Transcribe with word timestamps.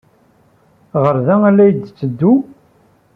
Ɣer 1.01 1.15
da 1.25 1.35
ay 1.49 1.53
la 1.55 1.65
d-yetteddu? 1.75 2.33